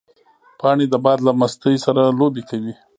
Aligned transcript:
پاڼې 0.59 0.85
د 0.89 0.95
باد 1.03 1.19
له 1.27 1.31
مستۍ 1.39 1.75
سره 1.85 2.01
لوبې 2.19 2.43
کوي 2.49 2.73